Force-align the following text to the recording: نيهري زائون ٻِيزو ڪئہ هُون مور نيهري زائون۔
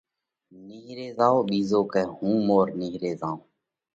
نيهري 0.67 1.07
زائون 1.17 1.43
ٻِيزو 1.49 1.81
ڪئہ 1.93 2.03
هُون 2.15 2.35
مور 2.47 2.65
نيهري 2.79 3.11
زائون۔ 3.21 3.39